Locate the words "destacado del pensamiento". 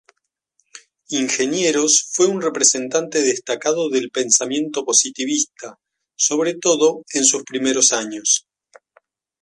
3.21-4.83